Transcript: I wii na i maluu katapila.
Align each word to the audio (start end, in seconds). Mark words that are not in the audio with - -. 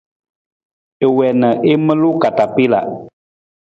I 1.05 1.07
wii 1.15 1.31
na 1.41 1.49
i 1.71 1.73
maluu 1.85 2.19
katapila. 2.23 2.79